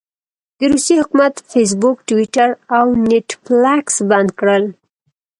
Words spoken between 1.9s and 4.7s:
ټویټر او نیټفلکس بند کړل.